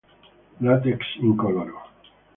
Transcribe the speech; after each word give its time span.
Látex 0.61 1.05
incoloro. 1.29 1.77